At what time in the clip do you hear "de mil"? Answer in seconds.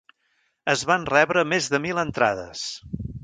1.75-2.03